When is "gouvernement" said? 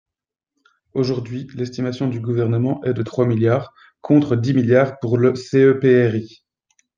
2.19-2.83